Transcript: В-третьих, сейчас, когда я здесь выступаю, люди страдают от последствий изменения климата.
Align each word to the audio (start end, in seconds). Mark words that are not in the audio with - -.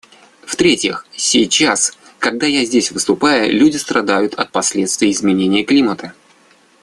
В-третьих, 0.41 1.05
сейчас, 1.15 1.95
когда 2.17 2.47
я 2.47 2.65
здесь 2.65 2.89
выступаю, 2.91 3.53
люди 3.53 3.77
страдают 3.77 4.33
от 4.33 4.49
последствий 4.51 5.11
изменения 5.11 5.63
климата. 5.63 6.13